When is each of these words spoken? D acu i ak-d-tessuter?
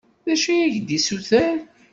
D 0.25 0.27
acu 0.33 0.49
i 0.53 0.57
ak-d-tessuter? 0.65 1.57